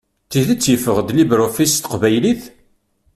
D 0.27 0.29
tidet 0.31 0.69
yeffeɣ-d 0.71 1.13
LibreOffice 1.17 1.73
s 1.75 1.77
teqbaylit? 1.79 2.43